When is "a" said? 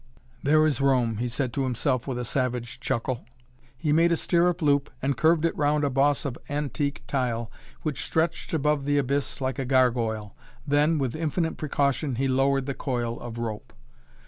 2.17-2.25, 4.11-4.17, 5.83-5.91, 9.59-9.65